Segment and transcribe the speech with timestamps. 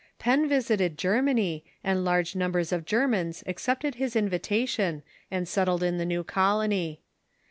[0.17, 5.99] Penn visited Germany, and large numbers of Germans accept ed his invitation and settled in
[5.99, 7.03] the new colony.